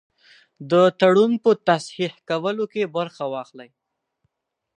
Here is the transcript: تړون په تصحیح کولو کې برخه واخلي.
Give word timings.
تړون 0.99 1.31
په 1.43 1.51
تصحیح 1.67 2.13
کولو 2.29 2.65
کې 2.73 2.91
برخه 2.97 3.23
واخلي. 3.33 3.69